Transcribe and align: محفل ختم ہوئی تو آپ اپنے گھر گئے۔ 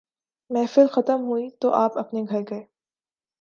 محفل 0.49 0.87
ختم 0.91 1.23
ہوئی 1.23 1.49
تو 1.59 1.73
آپ 1.73 1.97
اپنے 1.97 2.23
گھر 2.29 2.41
گئے۔ 2.49 2.63